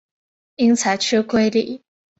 [0.55, 1.83] 因裁缺归里。